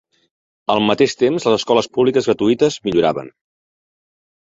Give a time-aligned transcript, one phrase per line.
[0.75, 3.29] Al mateix temps, les escoles públiques gratuïtes milloraven.